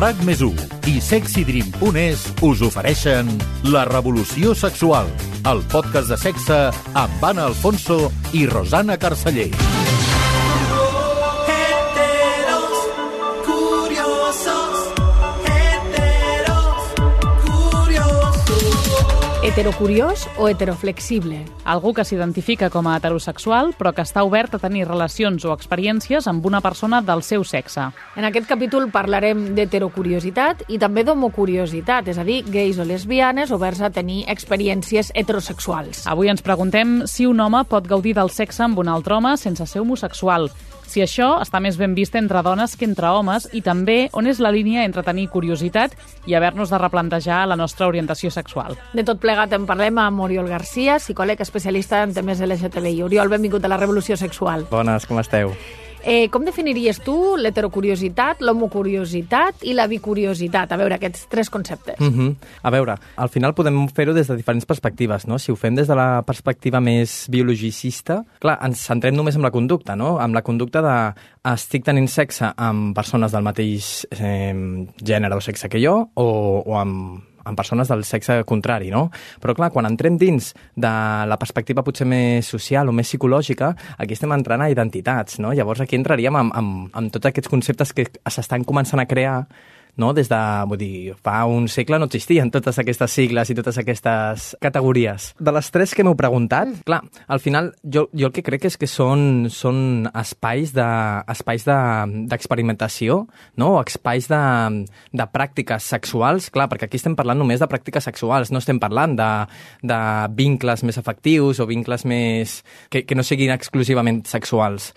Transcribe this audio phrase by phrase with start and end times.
[0.00, 0.40] RAC més
[0.88, 3.28] i sexydream.es us ofereixen
[3.68, 5.10] La revolució sexual,
[5.50, 6.60] el podcast de sexe
[6.96, 9.69] amb Anna Alfonso i Rosana Carceller.
[19.50, 21.40] Heterocuriós o heteroflexible?
[21.64, 26.28] Algú que s'identifica com a heterosexual però que està obert a tenir relacions o experiències
[26.30, 27.88] amb una persona del seu sexe.
[28.14, 33.82] En aquest capítol parlarem d'heterocuriositat i també d'homocuriositat, és a dir, gais o lesbianes oberts
[33.82, 36.06] a tenir experiències heterosexuals.
[36.06, 39.66] Avui ens preguntem si un home pot gaudir del sexe amb un altre home sense
[39.66, 40.46] ser homosexual
[40.90, 44.40] si això està més ben vist entre dones que entre homes i també on és
[44.42, 45.94] la línia entre tenir curiositat
[46.26, 48.76] i haver-nos de replantejar la nostra orientació sexual.
[48.92, 53.04] De tot plegat en parlem amb Oriol Garcia, psicòleg especialista en temes LGTBI.
[53.06, 54.66] Oriol, benvingut a la Revolució Sexual.
[54.70, 55.54] Bones, com esteu?
[56.02, 60.72] Eh, com definiries tu l'heterocuriositat, l'homocuriositat i la bicuriositat?
[60.72, 62.00] A veure, aquests tres conceptes.
[62.00, 62.36] Mm -hmm.
[62.62, 65.38] A veure, al final podem fer-ho des de diferents perspectives, no?
[65.38, 69.50] Si ho fem des de la perspectiva més biologicista, clar, ens centrem només en la
[69.50, 70.18] conducta, no?
[70.18, 71.14] Amb la conducta de
[71.52, 76.76] estic tenint sexe amb persones del mateix eh, gènere o sexe que jo o, o
[76.76, 79.08] amb amb persones del sexe contrari, no?
[79.40, 80.92] Però clar, quan entrem dins de
[81.30, 85.54] la perspectiva potser més social o més psicològica, aquí estem entrant a identitats, no?
[85.56, 89.44] Llavors aquí entraríem amb, amb, amb tots aquests conceptes que s'estan començant a crear
[89.96, 90.12] no?
[90.16, 94.50] Des de, vull dir, fa un segle no existien totes aquestes sigles i totes aquestes
[94.62, 95.30] categories.
[95.40, 96.84] De les tres que m'heu preguntat, mm.
[96.88, 100.88] clar, al final jo, jo el que crec és que són, són espais de,
[101.32, 103.72] espais d'experimentació, de, no?
[103.80, 104.42] Espais de,
[105.16, 109.16] de pràctiques sexuals, clar, perquè aquí estem parlant només de pràctiques sexuals, no estem parlant
[109.18, 109.30] de,
[109.86, 110.00] de
[110.36, 112.60] vincles més efectius o vincles més...
[112.90, 114.92] que, que no siguin exclusivament sexuals.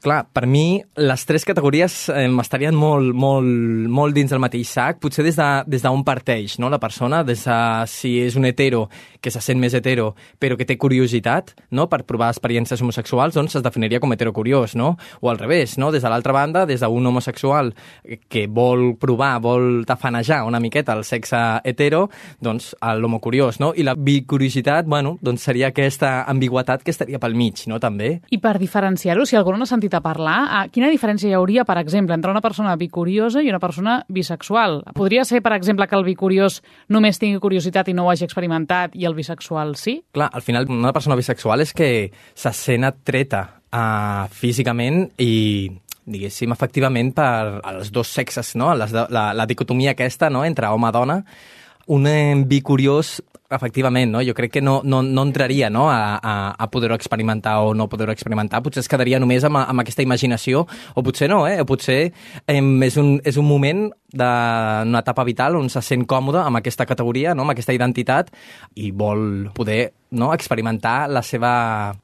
[0.00, 5.00] Clar, per mi les tres categories eh, estarien molt, molt, molt dins del mateix sac,
[5.02, 6.70] potser des d'on de, des parteix no?
[6.72, 8.86] la persona, des de si és un hetero
[9.20, 11.86] que se sent més hetero però que té curiositat no?
[11.92, 14.94] per provar experiències homosexuals, doncs es definiria com heterocuriós, no?
[15.20, 15.90] O al revés, no?
[15.92, 17.74] Des de l'altra banda, des d'un homosexual
[18.28, 22.06] que vol provar, vol tafanejar una miqueta el sexe hetero,
[22.40, 23.74] doncs l'homocuriós, no?
[23.76, 27.78] I la bicuriositat, bueno, doncs seria aquesta ambigüetat que estaria pel mig, no?
[27.80, 28.14] També.
[28.32, 31.34] I per diferenciar-ho, si algú no ha sentit sentit a parlar, a quina diferència hi
[31.34, 34.84] hauria, per exemple, entre una persona bicuriosa i una persona bisexual?
[34.94, 38.94] Podria ser, per exemple, que el bicuriós només tingui curiositat i no ho hagi experimentat
[38.94, 40.02] i el bisexual sí?
[40.12, 45.70] Clar, al final una persona bisexual és que se sent atreta uh, físicament i
[46.10, 48.72] diguéssim, efectivament per als dos sexes, no?
[48.74, 50.44] Les, la, la dicotomia aquesta no?
[50.44, 51.20] entre home-dona,
[51.90, 52.06] un
[52.46, 54.20] bicuriós Efectivament, no?
[54.22, 55.88] jo crec que no, no, no entraria no?
[55.90, 59.82] a, a, a poder-ho experimentar o no poder-ho experimentar, potser es quedaria només amb, amb
[59.82, 61.56] aquesta imaginació, o potser no, eh?
[61.58, 61.98] o potser
[62.46, 66.86] eh, és, un, és un moment d'una etapa vital on se sent còmode amb aquesta
[66.86, 67.42] categoria, no?
[67.42, 68.30] amb aquesta identitat,
[68.78, 69.80] i vol poder
[70.14, 70.30] no?
[70.34, 71.52] experimentar la seva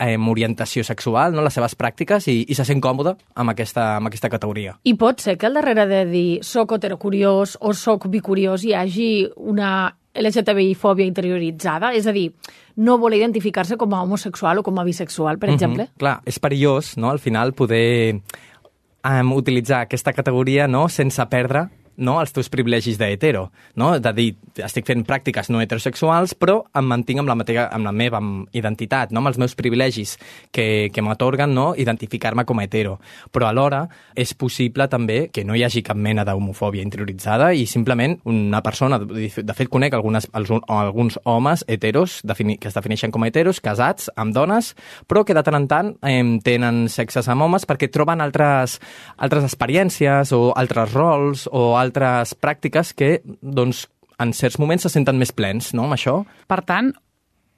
[0.02, 1.44] eh, orientació sexual, no?
[1.46, 4.74] les seves pràctiques, i, i se sent còmode amb aquesta, amb aquesta categoria.
[4.82, 9.10] I pot ser que al darrere de dir soc heterocuriós o soc bicuriós hi hagi
[9.36, 9.70] una
[10.16, 12.30] LGTBI-fòbia interioritzada, és a dir,
[12.76, 15.54] no vol identificar-se com a homosexual o com a bisexual, per mm -hmm.
[15.54, 15.88] exemple?
[15.98, 22.18] Clar, és perillós, no?, al final, poder um, utilitzar aquesta categoria no, sense perdre no,
[22.20, 23.46] els teus privilegis d'hetero,
[23.80, 23.94] no?
[24.00, 24.28] de dir,
[24.64, 28.20] estic fent pràctiques no heterosexuals, però em mantinc amb la, mateixa, amb la meva
[28.56, 29.22] identitat, no?
[29.22, 30.16] amb els meus privilegis
[30.54, 31.70] que, que m'atorguen no?
[31.78, 32.96] identificar-me com a hetero.
[33.32, 38.18] Però alhora és possible també que no hi hagi cap mena d'homofòbia interioritzada i simplement
[38.28, 43.30] una persona, de fet conec algunes, alguns homes heteros defini, que es defineixen com a
[43.30, 44.74] heteros, casats amb dones,
[45.08, 48.78] però que de tant en tant eh, tenen sexes amb homes perquè troben altres,
[49.16, 53.86] altres experiències o altres rols o altres altres pràctiques que, doncs,
[54.22, 56.20] en certs moments se senten més plens, no?, amb això.
[56.48, 56.92] Per tant,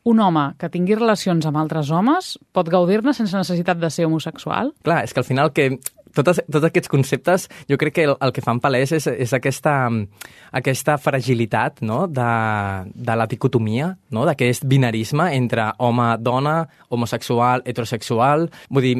[0.08, 4.72] un home que tingui relacions amb altres homes pot gaudir-ne sense necessitat de ser homosexual?
[4.86, 5.68] Clar, és que al final que
[6.16, 9.74] tots, tots aquests conceptes jo crec que el, el que fan palès és, és aquesta,
[10.56, 12.06] aquesta fragilitat no?
[12.08, 12.30] de,
[12.94, 14.24] de la dicotomia, no?
[14.28, 16.58] d'aquest binarisme entre home-dona,
[16.88, 18.48] homosexual, heterosexual...
[18.72, 18.96] Vull dir,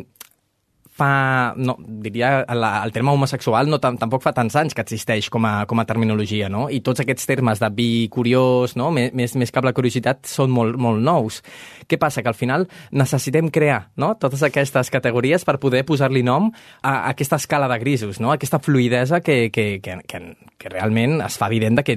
[0.98, 5.46] fa, no, diria, la, el terme homosexual no tampoc fa tants anys que existeix com
[5.48, 6.66] a, com a terminologia, no?
[6.70, 8.90] I tots aquests termes de bi, curiós, no?
[8.94, 11.40] Més, més que la curiositat, són molt, molt nous.
[11.88, 12.22] Què passa?
[12.24, 14.14] Que al final necessitem crear no?
[14.20, 16.50] totes aquestes categories per poder posar-li nom
[16.82, 18.32] a, a aquesta escala de grisos, no?
[18.32, 20.24] aquesta fluidesa que, que, que, que,
[20.58, 21.96] que realment es fa evident de que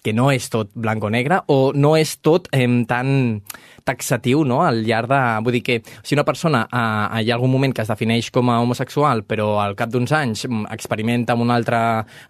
[0.00, 3.42] que no és tot blanc o negre o no és tot eh, tan,
[3.90, 4.62] taxatiu no?
[4.66, 5.20] al llarg de...
[5.44, 8.50] Vull dir que si una persona eh, hi ha algun moment que es defineix com
[8.50, 11.80] a homosexual però al cap d'uns anys mm, experimenta amb un altre,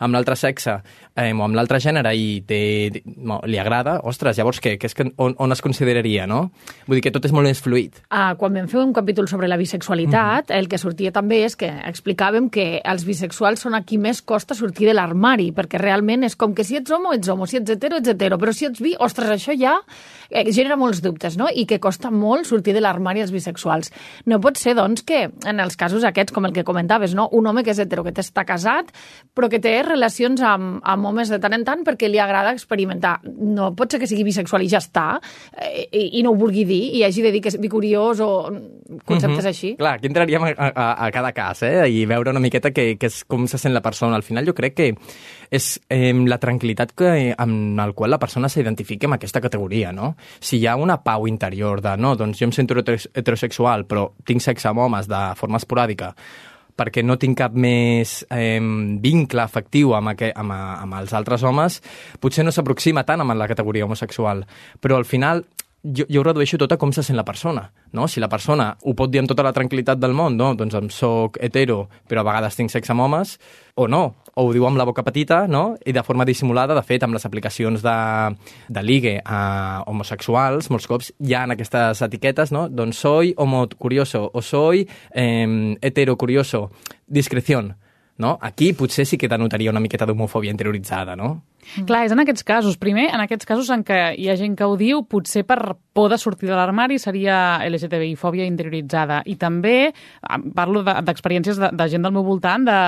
[0.01, 0.81] amb l'altre sexe
[1.15, 4.77] eh, o amb l'altre gènere i té, no, li agrada, ostres, llavors què?
[4.81, 6.43] què és que, on, on es consideraria, no?
[6.87, 8.01] Vull dir que tot és molt més fluid.
[8.09, 10.59] Ah, quan vam fer un capítol sobre la bisexualitat, mm -hmm.
[10.59, 14.55] el que sortia també és que explicàvem que els bisexuals són a qui més costa
[14.55, 17.71] sortir de l'armari, perquè realment és com que si ets homo, ets homo, si ets
[17.71, 19.81] hetero, ets hetero, però si ets bi, ostres, això ja
[20.31, 21.49] eh, genera molts dubtes, no?
[21.55, 23.93] I que costa molt sortir de l'armari als bisexuals.
[24.27, 27.29] No pot ser, doncs, que en els casos aquests, com el que comentaves, no?
[27.33, 28.93] un home que és hetero, que està casat,
[29.35, 33.19] però que té relacions amb, amb homes de tant en tant perquè li agrada experimentar.
[33.25, 35.07] No pot ser que sigui bisexual i ja està,
[35.57, 38.31] eh, i, i no ho vulgui dir, i hagi de dir que és bicuriós o
[39.05, 39.49] conceptes mm -hmm.
[39.49, 39.75] així.
[39.77, 41.89] Clar, aquí entraríem a, a, a cada cas, eh?
[41.89, 44.17] I veure una miqueta que, que és com se sent la persona.
[44.17, 44.95] Al final jo crec que
[45.51, 50.15] és eh, la tranquil·litat que, amb el qual la persona s'identifica amb aquesta categoria, no?
[50.41, 54.45] Si hi ha una pau interior de, no, doncs jo em sento heterosexual, però tinc
[54.45, 56.13] sexe amb homes de forma esporàdica,
[56.81, 58.61] perquè no tinc cap més eh,
[59.03, 61.81] vincle afectiu amb, aquest, amb, amb els altres homes,
[62.21, 64.45] potser no s'aproxima tant amb la categoria homosexual.
[64.81, 65.45] Però al final
[65.83, 67.71] jo, jo ho redueixo tot a com se sent la persona.
[67.93, 68.07] No?
[68.09, 70.53] Si la persona ho pot dir amb tota la tranquil·litat del món, no?
[70.59, 73.37] doncs em soc hetero, però a vegades tinc sexe amb homes,
[73.81, 74.03] o no,
[74.35, 75.77] o ho diu amb la boca petita, no?
[75.87, 77.99] i de forma dissimulada, de fet, amb les aplicacions de,
[78.69, 82.69] de ligue a homosexuals, molts cops hi ha aquestes etiquetes, no?
[82.69, 86.71] doncs soy homo curioso, o soy eh, hetero curioso,
[87.07, 87.77] discreción.
[88.21, 88.37] No?
[88.45, 91.31] Aquí potser sí que denotaria una miqueta d'homofòbia interioritzada, no?
[91.77, 91.87] Mm.
[91.89, 92.77] Clar, és en aquests casos.
[92.81, 95.59] Primer, en aquests casos en què hi ha gent que ho diu, potser per
[95.97, 99.23] por de sortir de l'armari seria LGTBI-fòbia interioritzada.
[99.25, 99.95] I també
[100.57, 102.79] parlo d'experiències de, de, gent del meu voltant de,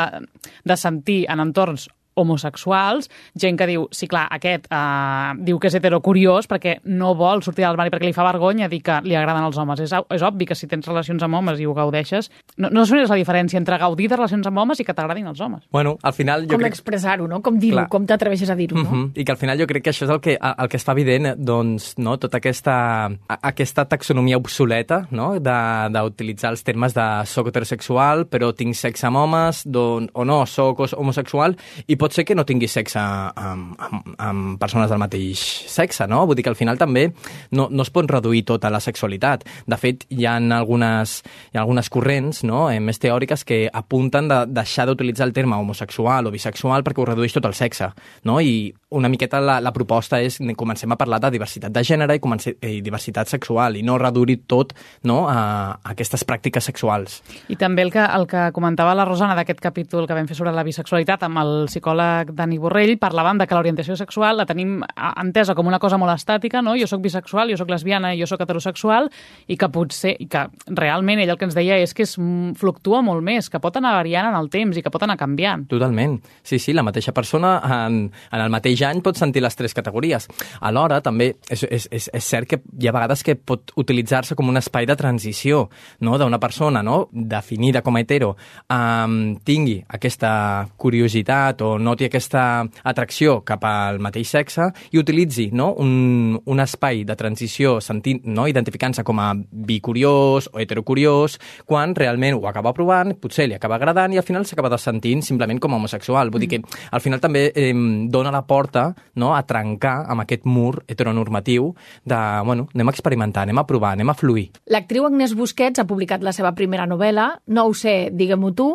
[0.69, 5.77] de sentir en entorns homosexuals, gent que diu, sí, clar, aquest uh, diu que és
[5.79, 9.47] heterocuriós perquè no vol sortir del barri perquè li fa vergonya dir que li agraden
[9.47, 9.81] els homes.
[9.81, 13.11] És, és obvi que si tens relacions amb homes i ho gaudeixes, no, no és
[13.11, 15.65] la diferència entre gaudir de relacions amb homes i que t'agradin els homes.
[15.73, 16.77] Bueno, al final jo com crec...
[16.77, 17.41] expressar-ho, no?
[17.45, 18.83] Com dir-ho, com t'atreveixes a dir-ho, no?
[18.83, 19.05] Uh mhm.
[19.05, 19.21] -huh.
[19.21, 20.93] I que al final jo crec que això és el que, el que es fa
[20.93, 22.19] evident, doncs, no?
[22.19, 25.39] tota aquesta, aquesta taxonomia obsoleta no?
[25.39, 30.81] d'utilitzar els termes de soc heterosexual, però tinc sexe amb homes, don, o no, soc
[30.93, 31.57] homosexual,
[31.87, 36.25] i pot ser que no tingui sexe amb, amb, amb persones del mateix sexe, no?
[36.27, 37.07] Vull dir que al final també
[37.55, 39.47] no, no es pot reduir tota la sexualitat.
[39.71, 41.21] De fet, hi ha algunes,
[41.53, 42.65] hi ha algunes corrents no?
[42.73, 47.09] eh, més teòriques que apunten de deixar d'utilitzar el terme homosexual o bisexual perquè ho
[47.13, 47.93] redueix tot el sexe,
[48.27, 48.41] no?
[48.43, 52.21] I una miqueta la, la proposta és comencem a parlar de diversitat de gènere i,
[52.21, 54.75] comencem, i diversitat sexual i no reduir tot
[55.09, 55.39] no, a,
[55.79, 57.21] a aquestes pràctiques sexuals.
[57.49, 60.53] I també el que, el que comentava la Rosana d'aquest capítol que vam fer sobre
[60.53, 64.81] la bisexualitat amb el psicòleg Dani Borrell, parlàvem de que l'orientació sexual la tenim
[65.21, 66.77] entesa com una cosa molt estàtica, no?
[66.79, 69.11] jo sóc bisexual, jo sóc lesbiana jo sóc heterosexual,
[69.47, 72.17] i que potser, i que realment ell el que ens deia és que es
[72.59, 75.67] fluctua molt més, que pot anar variant en el temps i que pot anar canviant.
[75.71, 76.19] Totalment.
[76.43, 80.29] Sí, sí, la mateixa persona en, en el mateix any pot sentir les tres categories.
[80.61, 84.49] Alhora, també és, és, és, és cert que hi ha vegades que pot utilitzar-se com
[84.51, 85.67] un espai de transició
[86.01, 86.17] no?
[86.19, 87.09] d'una persona no?
[87.13, 88.35] definida com a hetero
[88.73, 90.33] um, tingui aquesta
[90.77, 95.73] curiositat o noti aquesta atracció cap al mateix sexe i utilitzi no?
[95.83, 98.47] un, un espai de transició sentint, no?
[98.51, 104.15] identificant-se com a bicuriós o heterocuriós quan realment ho acaba provant, potser li acaba agradant
[104.15, 106.31] i al final s'acaba sentint simplement com a homosexual.
[106.33, 107.73] Vull dir que al final també eh,
[108.13, 111.73] dona la porta no, a trencar amb aquest mur heteronormatiu
[112.05, 114.49] de, bueno, anem a experimentar, anem a provar, anem a fluir.
[114.73, 118.69] L'actriu Agnès Busquets ha publicat la seva primera novel·la, No ho sé, digue-m'ho tu,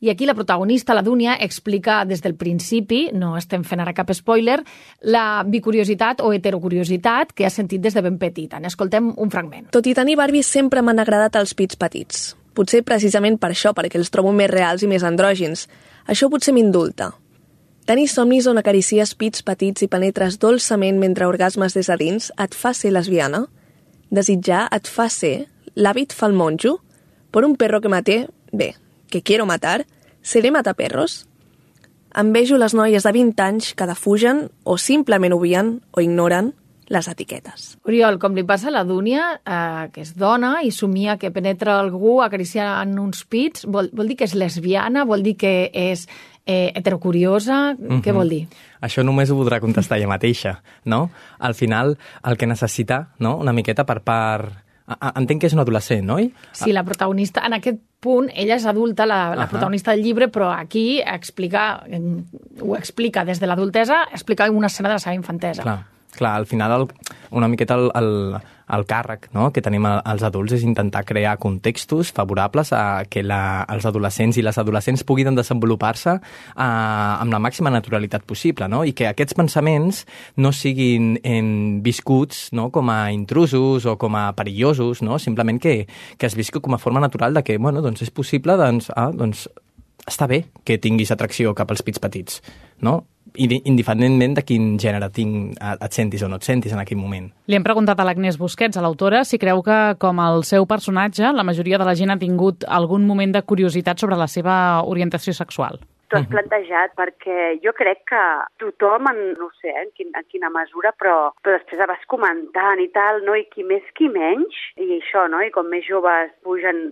[0.00, 4.08] i aquí la protagonista, la Dúnia, explica des del principi, no estem fent ara cap
[4.16, 4.56] spoiler,
[5.02, 8.60] la bicuriositat o heterocuriositat que ha sentit des de ben petita.
[8.60, 9.68] N'escoltem un fragment.
[9.70, 12.30] Tot i tenir Barbie sempre m'han agradat els pits petits.
[12.56, 15.68] Potser precisament per això, perquè els trobo més reals i més andrògins.
[16.08, 17.12] Això potser m'indulta.
[17.84, 22.54] Tenir somnis on acaricies pits petits i penetres dolçament mentre orgasmes des de dins et
[22.56, 23.46] fa ser lesbiana?
[24.10, 25.50] Desitjar et fa ser?
[25.76, 26.78] L'hàbit fa el monjo?
[27.30, 28.22] Per un perro que maté?
[28.52, 28.74] Bé,
[29.10, 29.86] que quiero matar?
[30.22, 31.26] Seré mataperros?
[32.14, 36.54] Envejo les noies de 20 anys que defugen o simplement obvien o ignoren
[36.90, 37.76] les etiquetes.
[37.86, 41.78] Oriol, com li passa a la Dúnia, eh, que és dona i somia que penetra
[41.78, 46.08] algú acariciant uns pits, vol, vol dir que és lesbiana, vol dir que és
[46.44, 48.02] eh, heterocuriosa, mm -hmm.
[48.02, 48.48] què vol dir?
[48.82, 51.10] Això només ho podrà contestar ella mateixa, no?
[51.38, 54.69] Al final, el que necessita, no?, una miqueta per part...
[55.14, 56.18] Entenc que és un adolescent, no?
[56.52, 59.48] Sí, la protagonista, en aquest punt, ella és adulta, la, la uh -huh.
[59.50, 61.84] protagonista del llibre, però aquí explica,
[62.60, 65.62] ho explica des de l'adultesa, explica una escena de la seva infantesa.
[65.62, 66.88] Clar clar, al final el,
[67.36, 68.10] una miqueta el, el,
[68.70, 69.48] el càrrec no?
[69.54, 74.44] que tenim els adults és intentar crear contextos favorables a que la, els adolescents i
[74.44, 76.20] les adolescents puguin desenvolupar-se eh,
[76.60, 78.82] amb la màxima naturalitat possible no?
[78.84, 80.04] i que aquests pensaments
[80.36, 82.70] no siguin en, viscuts no?
[82.74, 85.18] com a intrusos o com a perillosos, no?
[85.18, 85.84] simplement que,
[86.18, 89.10] que es visqui com a forma natural de que bueno, doncs és possible, doncs, ah,
[89.14, 89.48] doncs
[90.08, 92.40] està bé que tinguis atracció cap als pits petits,
[92.82, 93.04] no?
[93.36, 97.30] Independentment de quin gènere tinc, et sentis o no et sentis en aquell moment.
[97.46, 101.32] Li hem preguntat a l'Agnès Busquets, a l'autora, si creu que, com el seu personatge,
[101.34, 105.34] la majoria de la gent ha tingut algun moment de curiositat sobre la seva orientació
[105.36, 105.80] sexual.
[106.10, 108.20] T'ho has plantejat perquè jo crec que
[108.58, 112.88] tothom, en, no sé en, quin, en quina mesura, però, però després vas comentant i
[112.96, 113.36] tal, no?
[113.38, 115.38] i qui més qui menys, i això, no?
[115.46, 116.82] i com més joves pugen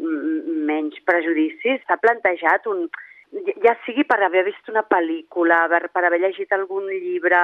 [0.71, 2.87] menys prejudicis, s'ha plantejat un,
[3.65, 7.41] ja sigui per haver vist una pel·lícula, per, haver llegit algun llibre,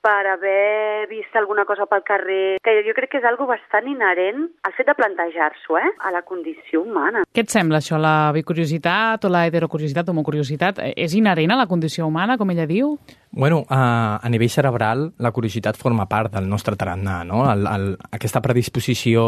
[0.00, 4.46] per haver vist alguna cosa pel carrer, que jo crec que és algo bastant inherent
[4.66, 5.90] al fet de plantejar-s'ho, eh?
[6.06, 7.24] a la condició humana.
[7.34, 10.82] Què et sembla això, la bicuriositat o la heterocuriositat, homocuriositat?
[10.94, 12.94] És inherent a la condició humana, com ella diu?
[13.30, 17.42] Bueno, a, a nivell cerebral, la curiositat forma part del nostre tarannà, no?
[17.50, 19.26] El, el, aquesta predisposició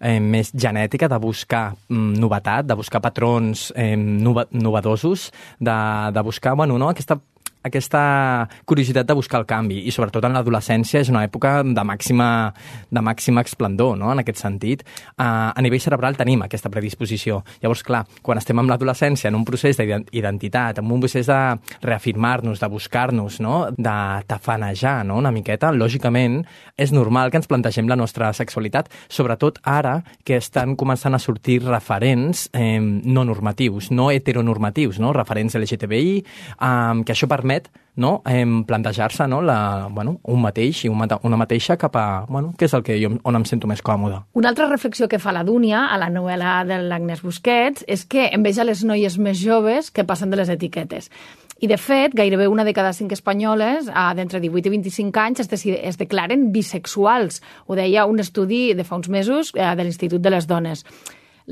[0.00, 5.76] eh, més genètica de buscar mm, novetat, de buscar patrons eh, nova, novedosos, de,
[6.14, 6.88] de buscar, bueno, no?
[6.88, 7.18] aquesta
[7.62, 12.28] aquesta curiositat de buscar el canvi i sobretot en l'adolescència és una època de màxima,
[12.90, 14.10] de màxima esplendor, no?
[14.12, 14.82] en aquest sentit.
[15.16, 17.42] Uh, a nivell cerebral tenim aquesta predisposició.
[17.62, 21.40] Llavors, clar, quan estem en l'adolescència, en un procés d'identitat, en un procés de
[21.84, 23.68] reafirmar-nos, de buscar-nos, no?
[23.76, 25.20] de tafanejar no?
[25.22, 26.42] una miqueta, lògicament
[26.76, 31.60] és normal que ens plantegem la nostra sexualitat, sobretot ara que estan començant a sortir
[31.62, 35.12] referents eh, no normatius, no heteronormatius, no?
[35.14, 40.86] referents LGTBI, eh, que això permet permet no, eh, plantejar-se no, la, bueno, un mateix
[40.86, 43.82] i una, mateixa cap a bueno, què és el que jo, on em sento més
[43.82, 44.22] còmode.
[44.32, 48.30] Una altra reflexió que fa la Dúnia a la novel·la de l'Agnès Busquets és que
[48.32, 51.10] enveja les noies més joves que passen de les etiquetes.
[51.60, 55.66] I, de fet, gairebé una de cada cinc espanyoles, d'entre 18 i 25 anys, es,
[55.68, 57.42] es declaren bisexuals.
[57.68, 60.82] Ho deia un estudi de fa uns mesos eh, de l'Institut de les Dones.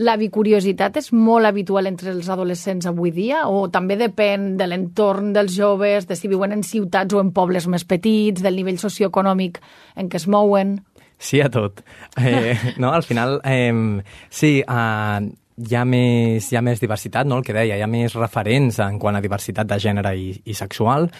[0.00, 5.34] La bicuriositat és molt habitual entre els adolescents avui dia o també depèn de l'entorn
[5.36, 9.60] dels joves, de si viuen en ciutats o en pobles més petits, del nivell socioeconòmic
[10.00, 10.78] en què es mouen?
[11.20, 11.82] Sí a tot.
[12.16, 14.00] Eh, no, al final, eh,
[14.32, 15.20] sí, eh,
[15.68, 17.40] hi ha, més, hi ha més diversitat, no?
[17.40, 20.56] el que deia, hi ha més referents en quant a diversitat de gènere i, i
[20.56, 21.10] sexual,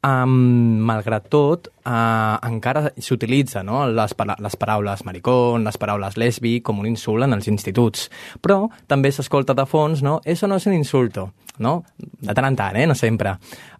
[0.00, 3.82] Um, malgrat tot, uh, encara s'utilitza no?
[3.92, 8.06] les, les paraules maricón, les paraules lesbi, com un insult en els instituts.
[8.40, 10.22] Però també s'escolta de fons, no?
[10.24, 11.26] Eso no és un insulto,
[11.60, 11.74] no?
[12.00, 12.86] De tant en tant, eh?
[12.88, 13.36] No sempre.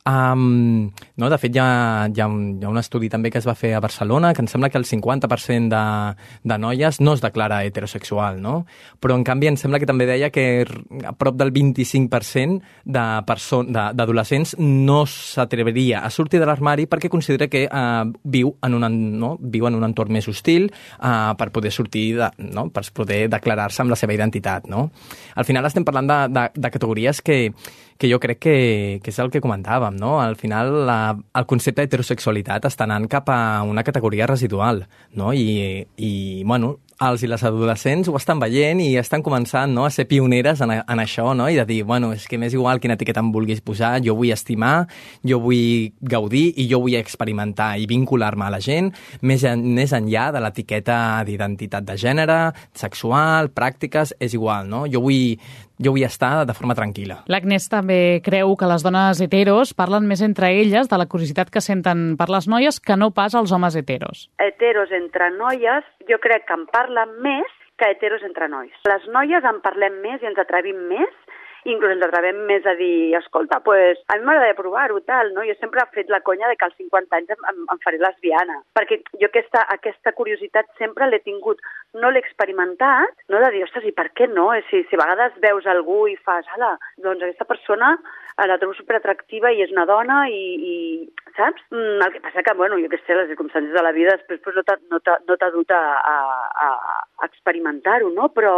[0.07, 3.37] Um, no, de fet, hi ha, hi, ha un, hi ha un estudi també que
[3.37, 5.83] es va fer a Barcelona que em sembla que el 50% de,
[6.49, 8.65] de noies no es declara heterosexual, no?
[9.01, 10.65] Però, en canvi, em sembla que també deia que
[11.05, 18.09] a prop del 25% d'adolescents no s'atreveria a sortir de l'armari perquè considera que uh,
[18.25, 18.89] viu, en un,
[19.21, 19.35] no?
[19.41, 22.71] viu en un entorn més hostil uh, per poder sortir, de, no?
[22.73, 24.89] per poder declarar-se amb la seva identitat, no?
[25.37, 27.53] Al final estem parlant de, de, de categories que,
[28.01, 28.55] que jo crec que,
[29.05, 30.17] que és el que comentàvem, no?
[30.25, 31.01] Al final, la,
[31.37, 34.87] el concepte d'heterosexualitat està anant cap a una categoria residual,
[35.21, 35.35] no?
[35.37, 36.13] I, i
[36.49, 40.61] bueno, els i les adolescents ho estan veient i estan començant no, a ser pioneres
[40.61, 41.47] en, en això, no?
[41.49, 44.35] i de dir, bueno, és que m'és igual quina etiqueta em vulguis posar, jo vull
[44.35, 44.85] estimar,
[45.25, 48.93] jo vull gaudir i jo vull experimentar i vincular-me a la gent
[49.25, 52.39] més, en, més enllà de l'etiqueta d'identitat de gènere,
[52.77, 54.85] sexual, pràctiques, és igual, no?
[54.93, 55.41] Jo vull,
[55.81, 57.23] jo vull estar de forma tranquil·la.
[57.33, 61.65] L'Agnès també creu que les dones heteros parlen més entre elles de la curiositat que
[61.65, 64.29] senten per les noies que no pas els homes heteros.
[64.39, 68.73] Heteros entre noies, jo crec que en parlen parlen més que heteros entre nois.
[68.85, 71.13] Les noies en parlem més i ens atrevim més
[71.69, 75.45] inclús ens atrevem més a dir, escolta, pues, a mi m'agradaria provar-ho, tal, no?
[75.47, 78.61] Jo sempre he fet la conya de que als 50 anys em, em, faré lesbiana,
[78.77, 81.61] perquè jo aquesta, aquesta curiositat sempre l'he tingut,
[82.01, 84.49] no l'he experimentat, no de dir, ostres, i per què no?
[84.71, 88.77] Si, si a vegades veus algú i fas, ala, doncs aquesta persona eh, la trobo
[88.79, 90.77] superatractiva i és una dona i, i
[91.37, 91.63] saps?
[91.75, 94.41] Mm, el que passa que, bueno, jo què sé, les circumstàncies de la vida després
[94.45, 95.83] pues, no t'ha no no dut a,
[96.15, 96.17] a,
[96.65, 98.31] a experimentar-ho, no?
[98.35, 98.55] Però,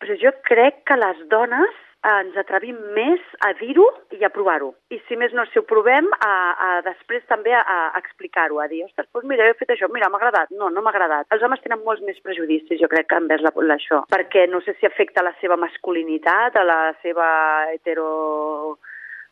[0.00, 4.72] però jo crec que les dones ens atrevim més a dir-ho i a provar-ho.
[4.94, 6.32] I si més no, si ho provem, a,
[6.66, 10.10] a després també a, a explicar-ho, a dir, ostres, doncs mira, he fet això, mira,
[10.12, 10.52] m'ha agradat.
[10.54, 11.28] No, no m'ha agradat.
[11.34, 14.88] Els homes tenen molts més prejudicis, jo crec, envers la, això, perquè no sé si
[14.88, 17.28] afecta la seva masculinitat, a la seva
[17.72, 18.78] hetero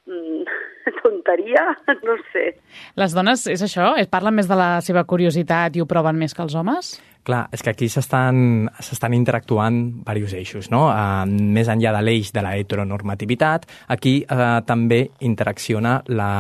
[1.03, 1.65] tonteria,
[2.05, 2.47] no sé.
[3.01, 3.95] Les dones, és això?
[4.01, 6.95] Es parlen més de la seva curiositat i ho proven més que els homes?
[7.25, 10.87] Clar, és que aquí s'estan s'estan interactuant diversos eixos, no?
[10.91, 16.35] Uh, més enllà de l'eix de la heteronormativitat, aquí uh, també interacciona la,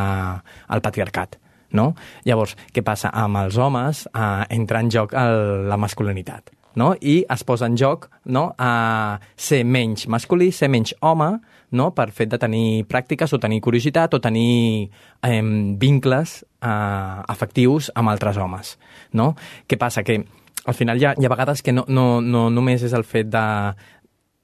[0.68, 1.40] el patriarcat.
[1.74, 1.88] No?
[2.22, 3.08] Llavors, què passa?
[3.10, 6.92] Amb els homes uh, entra en joc el, la masculinitat no?
[7.00, 8.52] i es posa en joc no?
[8.58, 11.32] a ser menys masculí, ser menys home,
[11.74, 11.90] no?
[11.94, 14.88] per fet de tenir pràctiques o tenir curiositat o tenir
[15.22, 15.42] eh,
[15.80, 18.76] vincles eh, afectius amb altres homes.
[19.12, 19.34] No?
[19.66, 20.06] Què passa?
[20.06, 20.22] Que
[20.64, 23.28] al final hi ha, hi ha vegades que no, no, no només és el fet
[23.32, 23.44] de,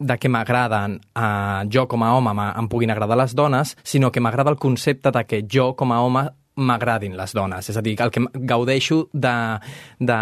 [0.01, 4.21] de que m'agraden eh, jo com a home em puguin agradar les dones, sinó que
[4.21, 6.29] m'agrada el concepte de que jo com a home
[6.61, 7.69] m'agradin les dones.
[7.71, 9.35] És a dir, el que gaudeixo de,
[9.99, 10.21] de,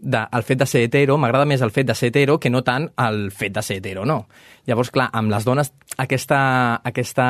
[0.00, 2.62] de, el fet de ser hetero, m'agrada més el fet de ser hetero que no
[2.66, 4.24] tant el fet de ser hetero, no.
[4.66, 6.40] Llavors, clar, amb les dones aquesta,
[6.86, 7.28] aquesta,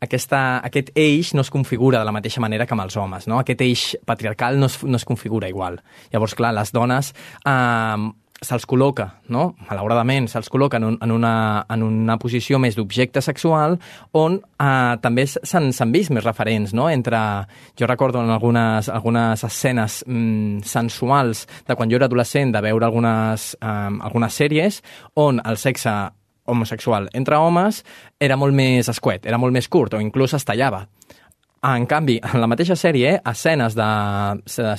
[0.00, 3.40] aquesta, aquest eix no es configura de la mateixa manera que amb els homes, no?
[3.40, 5.80] Aquest eix patriarcal no es, no es configura igual.
[6.12, 9.50] Llavors, clar, les dones eh, se'ls col·loca, no?
[9.68, 11.32] malauradament, se'ls col·loca en, un, en, una,
[11.68, 13.76] en una posició més d'objecte sexual
[14.16, 16.88] on eh, també s'han vist més referents, no?
[16.88, 17.20] entre,
[17.76, 22.88] jo recordo en algunes, algunes escenes mm, sensuals de quan jo era adolescent de veure
[22.88, 24.80] algunes, eh, algunes sèries
[25.20, 25.92] on el sexe
[26.50, 27.84] homosexual entre homes
[28.18, 30.86] era molt més escuet, era molt més curt o inclús es tallava.
[31.60, 33.88] En canvi, en la mateixa sèrie, escenes de,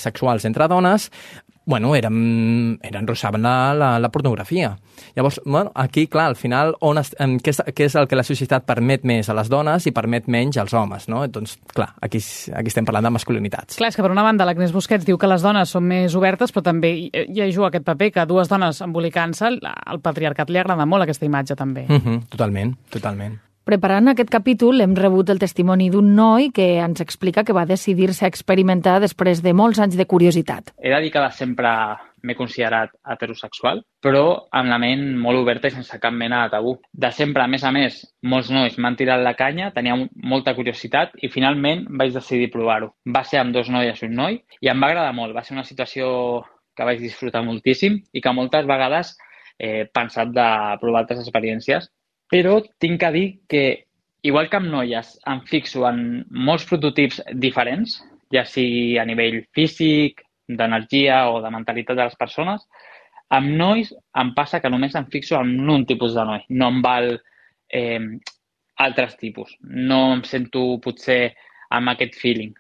[0.02, 1.12] sexuals entre dones
[1.66, 4.78] bueno, eren, eren rosaven la, la, la pornografia.
[5.16, 8.18] Llavors, bueno, aquí, clar, al final, on es, en, què, és, què és el que
[8.18, 11.22] la societat permet més a les dones i permet menys als homes, no?
[11.28, 12.22] Doncs, clar, aquí,
[12.56, 13.78] aquí estem parlant de masculinitats.
[13.78, 16.54] Clar, és que per una banda l'Agnès Busquets diu que les dones són més obertes,
[16.56, 20.90] però també hi, hi juga aquest paper que dues dones embolicant-se, al patriarcat li agrada
[20.90, 21.86] molt aquesta imatge, també.
[21.90, 23.40] Uh -huh, totalment, totalment.
[23.72, 28.26] Preparant aquest capítol hem rebut el testimoni d'un noi que ens explica que va decidir-se
[28.26, 30.74] a experimentar després de molts anys de curiositat.
[30.76, 31.72] He que sempre
[32.22, 36.74] m'he considerat heterosexual, però amb la ment molt oberta i sense cap mena de tabú.
[36.92, 38.02] De sempre, a més a més,
[38.34, 42.92] molts nois m'han tirat la canya, tenia molta curiositat i finalment vaig decidir provar-ho.
[43.08, 45.32] Va ser amb dos noies i un noi i em va agradar molt.
[45.32, 46.44] Va ser una situació
[46.76, 49.16] que vaig disfrutar moltíssim i que moltes vegades
[49.62, 50.52] he pensat de
[50.84, 51.88] provar altres experiències
[52.32, 53.64] però tinc que dir que,
[54.24, 57.98] igual que amb noies, em fixo en molts prototips diferents,
[58.32, 62.64] ja sigui a nivell físic, d'energia o de mentalitat de les persones,
[63.32, 66.82] amb nois em passa que només em fixo en un tipus de noi, no em
[66.84, 67.14] val
[67.72, 68.00] eh,
[68.82, 69.54] altres tipus.
[69.62, 71.34] No em sento potser
[71.72, 72.54] amb aquest feeling.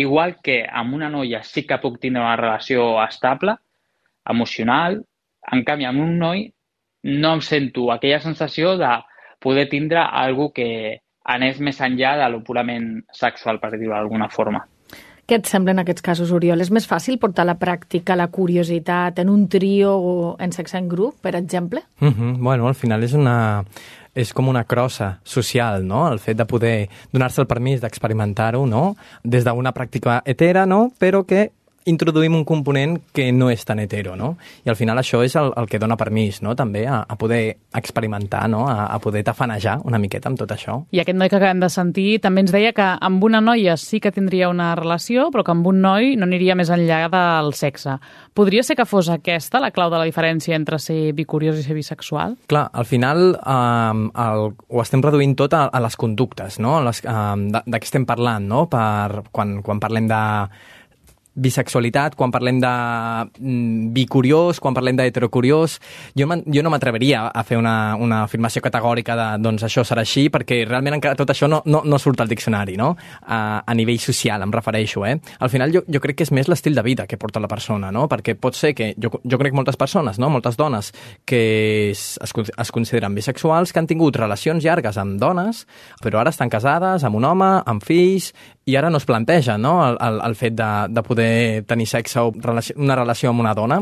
[0.00, 3.56] Igual que amb una noia sí que puc tindre una relació estable,
[4.28, 5.00] emocional,
[5.50, 6.44] en canvi amb un noi
[7.02, 8.90] no em sento aquella sensació de
[9.40, 14.64] poder tindre algú que anés més enllà de lo purament sexual, per dir-ho d'alguna forma.
[15.30, 16.58] Què et sembla en aquests casos, Oriol?
[16.58, 20.80] És més fàcil portar a la pràctica la curiositat en un trio o en sexe
[20.80, 21.84] en grup, per exemple?
[22.00, 22.36] Mm -hmm.
[22.42, 23.62] Bueno, al final és una,
[24.14, 26.10] és com una crossa social, no?
[26.10, 28.96] El fet de poder donar-se el permís d'experimentar-ho, no?
[29.22, 30.90] Des d'una pràctica hetera, no?
[30.98, 31.52] Però que
[31.88, 34.34] introduïm un component que no és tan hetero, no?
[34.66, 37.56] I al final això és el, el que dona permís, no?, també a, a poder
[37.76, 40.76] experimentar, no?, a, a poder tafanejar una miqueta amb tot això.
[40.92, 44.00] I aquest noi que acabem de sentir també ens deia que amb una noia sí
[44.00, 47.96] que tindria una relació, però que amb un noi no aniria més enllà del sexe.
[48.36, 51.78] Podria ser que fos aquesta la clau de la diferència entre ser bicuriós i ser
[51.78, 52.36] bisexual?
[52.50, 57.00] Clar, al final eh, el, ho estem reduint tot a, a les conductes, no?, les,
[57.04, 57.14] eh,
[57.56, 60.20] de, de què estem parlant, no?, per, quan, quan parlem de
[61.40, 65.78] bisexualitat, quan parlem de mm, bicuriós, quan parlem d'heterocuriós,
[66.16, 70.28] jo, jo no m'atreveria a fer una, una afirmació categòrica de doncs això serà així,
[70.32, 72.92] perquè realment encara tot això no, no, no surt al diccionari, no?
[73.22, 75.16] A, a nivell social, em refereixo, eh?
[75.40, 77.90] Al final jo, jo crec que és més l'estil de vida que porta la persona,
[77.94, 78.06] no?
[78.10, 80.30] Perquè pot ser que, jo, jo crec moltes persones, no?
[80.30, 80.92] Moltes dones
[81.24, 85.64] que es, es, es consideren bisexuals, que han tingut relacions llargues amb dones,
[86.02, 88.32] però ara estan casades amb un home, amb fills,
[88.66, 89.74] i ara no es planteja no?
[89.88, 93.54] el, el, el fet de, de poder tenir sexe o relació, una relació amb una
[93.56, 93.80] dona,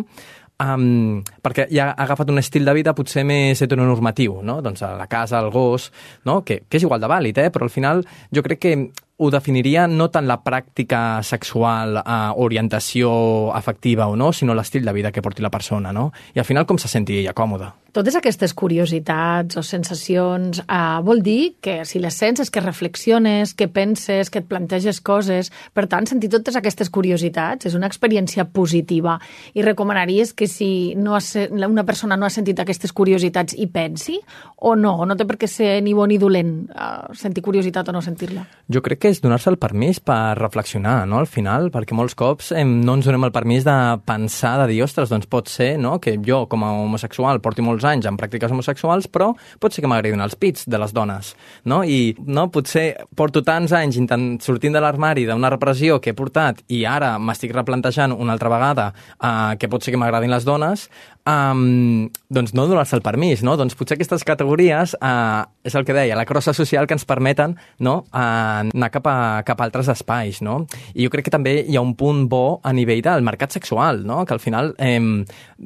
[0.63, 4.61] um, perquè ja ha agafat un estil de vida potser més heteronormatiu, no?
[4.65, 5.91] doncs a la casa, el gos,
[6.29, 6.43] no?
[6.45, 7.51] que, que és igual de vàlid, eh?
[7.55, 8.75] però al final jo crec que
[9.19, 13.11] ho definiria no tant la pràctica sexual, eh, orientació
[13.55, 16.13] afectiva o no, sinó l'estil de vida que porti la persona, no?
[16.35, 17.75] I al final com se senti ella còmoda.
[17.99, 23.55] Totes aquestes curiositats o sensacions eh, vol dir que si les sents és que reflexiones,
[23.59, 25.51] que penses, que et planteges coses.
[25.75, 29.17] Per tant, sentir totes aquestes curiositats és una experiència positiva
[29.55, 34.21] i recomanaries que si no has, una persona no ha sentit aquestes curiositats i pensi
[34.63, 34.95] o no?
[35.09, 38.47] No té per què ser ni bo ni dolent eh, sentir curiositat o no sentir-la.
[38.71, 42.53] Jo crec que és donar-se el permís per reflexionar, no?, al final, perquè molts cops
[42.53, 43.75] eh, no ens donem el permís de
[44.09, 47.87] pensar, de dir, ostres, doncs pot ser, no?, que jo, com a homosexual, porti molts
[47.89, 51.35] anys en pràctiques homosexuals, però pot ser que m'agradin els pits de les dones,
[51.69, 51.81] no?
[51.85, 56.63] I, no, potser porto tants anys intent, sortint de l'armari d'una repressió que he portat
[56.73, 60.89] i ara m'estic replantejant una altra vegada eh, que pot ser que m'agradin les dones,
[61.29, 63.57] um, doncs no donar-se el permís, no?
[63.61, 67.57] Doncs potser aquestes categories, uh, és el que deia, la crossa social que ens permeten
[67.85, 67.99] no?
[68.09, 70.63] uh, anar cap a, cap a altres espais, no?
[70.95, 74.05] I jo crec que també hi ha un punt bo a nivell del mercat sexual,
[74.09, 74.25] no?
[74.25, 74.99] Que al final eh,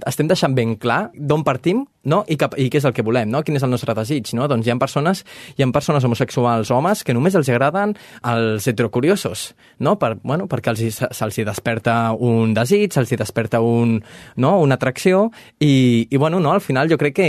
[0.07, 2.23] estem deixant ben clar d'on partim no?
[2.29, 3.43] I, cap, i què és el que volem, no?
[3.47, 4.33] quin és el nostre desig.
[4.39, 4.49] No?
[4.51, 5.25] Doncs hi ha persones,
[5.57, 7.97] hi ha persones homosexuals homes que només els agraden
[8.33, 9.97] els heterocuriosos, no?
[10.03, 14.01] per, bueno, perquè se'ls se, desperta un desig, se'ls desperta un,
[14.37, 14.57] no?
[14.63, 17.29] una atracció i, i bueno, no, al final jo crec que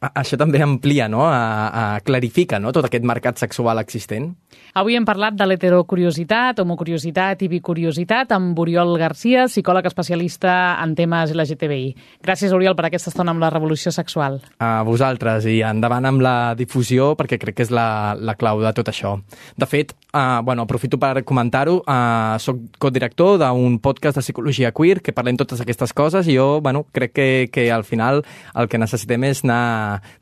[0.00, 1.24] això també amplia, no?
[1.24, 2.72] a, a clarifica no?
[2.72, 4.34] tot aquest mercat sexual existent.
[4.76, 11.32] Avui hem parlat de l'heterocuriositat, homocuriositat i bicuriositat amb Oriol Garcia, psicòleg especialista en temes
[11.32, 11.94] LGTBI.
[12.24, 14.42] Gràcies, Oriol, per aquesta estona amb la revolució sexual.
[14.60, 18.74] A vosaltres i endavant amb la difusió perquè crec que és la, la clau de
[18.76, 19.14] tot això.
[19.56, 25.00] De fet, uh, bueno, aprofito per comentar-ho, uh, soc codirector d'un podcast de psicologia queer
[25.00, 28.22] que parlem totes aquestes coses i jo bueno, crec que, que al final
[28.54, 29.64] el que necessitem és anar,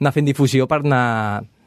[0.01, 1.05] anar fent difusió per anar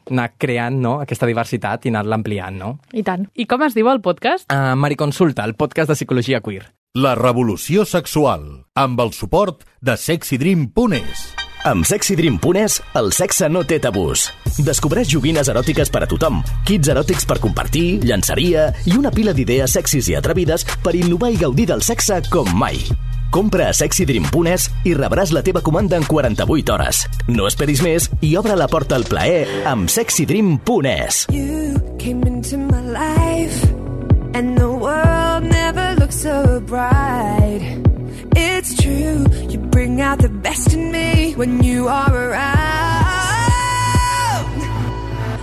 [0.08, 2.70] anar creant no, aquesta diversitat i anar-la ampliant, no?
[2.96, 3.28] I tant.
[3.36, 4.48] I com es diu el podcast?
[4.52, 6.64] Uh, Mariconsulta, el podcast de psicologia queer.
[6.96, 11.28] La revolució sexual, amb el suport de sexydream.es.
[11.68, 14.28] Amb sexydream.es, el sexe no té tabús.
[14.64, 19.76] Descobreix joguines eròtiques per a tothom, kits eròtics per compartir, llançaria i una pila d'idees
[19.76, 22.80] sexis i atrevides per innovar i gaudir del sexe com mai.
[23.30, 27.04] Compra a sexydream.es i rebràs la teva comanda en 48 hores.
[27.28, 31.26] No esperis més i obre la porta al plaer amb sexydream.es.
[34.34, 37.62] And the world never looked so bright.
[38.36, 42.46] It's true, you bring out the best in me when you are around.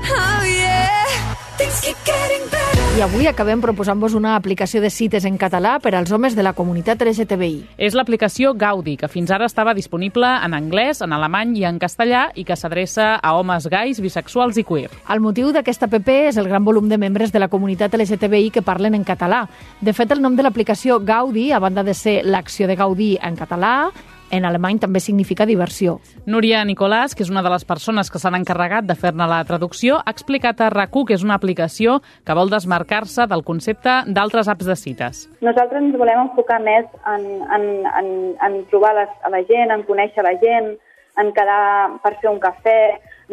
[0.07, 2.64] Oh yeah, things keep getting better.
[2.95, 6.53] I avui acabem proposant-vos una aplicació de cites en català per als homes de la
[6.55, 7.57] comunitat LGTBI.
[7.75, 12.29] És l'aplicació Gaudi, que fins ara estava disponible en anglès, en alemany i en castellà
[12.39, 14.87] i que s'adreça a homes gais, bisexuals i queer.
[15.11, 18.63] El motiu d'aquesta app és el gran volum de membres de la comunitat LGTBI que
[18.63, 19.43] parlen en català.
[19.81, 23.35] De fet, el nom de l'aplicació Gaudi, a banda de ser l'acció de Gaudí en
[23.35, 23.91] català,
[24.31, 25.99] en alemany també significa diversió.
[26.25, 29.99] Núria Nicolàs, que és una de les persones que s'han encarregat de fer-ne la traducció,
[30.01, 34.65] ha explicat a rac que és una aplicació que vol desmarcar-se del concepte d'altres apps
[34.65, 35.25] de cites.
[35.41, 39.83] Nosaltres ens volem enfocar més en, en, en, en trobar les, a la gent, en
[39.83, 40.75] conèixer la gent,
[41.19, 42.77] en quedar per fer un cafè,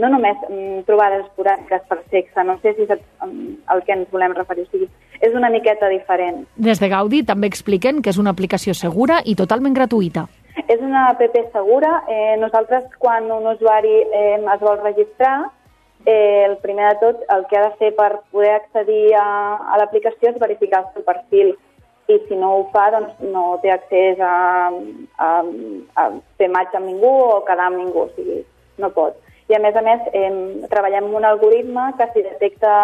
[0.01, 4.35] no només mm, trobades esporàdiques per sexe, no sé si és el que ens volem
[4.37, 4.89] referir, o sigui,
[5.23, 6.45] és una miqueta diferent.
[6.57, 10.27] Des de Gaudi també expliquen que és una aplicació segura i totalment gratuïta.
[10.69, 12.03] És una app segura.
[12.09, 15.51] Eh, nosaltres, quan un usuari eh, es vol registrar,
[16.05, 19.27] eh, el primer de tot, el que ha de fer per poder accedir a,
[19.73, 21.55] a l'aplicació és verificar el seu perfil
[22.11, 24.71] i si no ho fa, doncs no té accés a,
[25.19, 25.29] a,
[25.97, 28.43] a fer matx amb ningú o quedar amb ningú, o sigui,
[28.83, 29.17] no pot.
[29.49, 30.33] I a més a més, eh,
[30.73, 32.75] treballem amb un algoritme que si detecta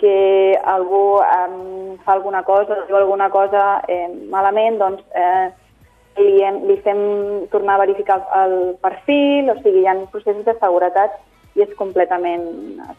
[0.00, 5.52] que algú eh, fa alguna cosa, diu alguna cosa eh, malament, doncs eh,
[6.18, 7.00] li, hem, li fem
[7.52, 11.16] tornar a verificar el perfil, o sigui, hi ha processos de seguretat
[11.54, 12.46] i és completament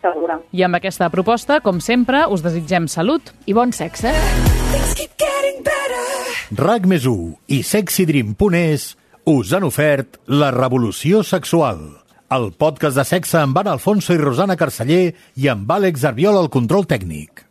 [0.02, 0.40] segura.
[0.56, 4.14] I amb aquesta proposta, com sempre, us desitgem salut i bon sexe.
[6.56, 8.94] RAC més i sexydream.es
[9.26, 11.80] us han ofert La revolució sexual,
[12.30, 16.52] el podcast de sexe amb Anna Alfonso i Rosana Carceller i amb Àlex Arbiol al
[16.54, 17.45] control tècnic.